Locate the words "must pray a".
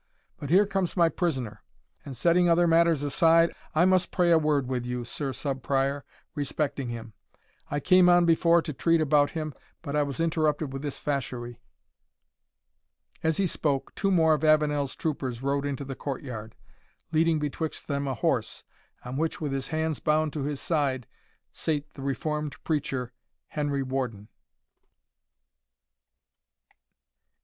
3.85-4.39